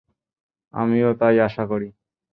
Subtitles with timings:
[0.73, 1.87] আমিও তাই আশা করি।